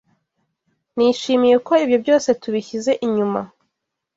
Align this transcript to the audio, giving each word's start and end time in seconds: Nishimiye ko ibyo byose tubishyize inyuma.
Nishimiye 0.95 1.55
ko 1.67 1.73
ibyo 1.83 1.97
byose 2.03 2.29
tubishyize 2.41 2.91
inyuma. 3.05 3.41